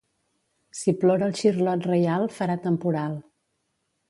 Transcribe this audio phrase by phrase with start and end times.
[0.79, 3.21] Si plora el xirlot reial, farà temporal.